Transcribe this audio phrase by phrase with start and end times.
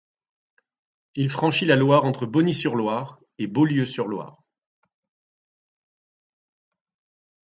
[1.13, 4.41] Il franchit la Loire entre Bonny-sur-Loire et Beaulieu-sur-Loire.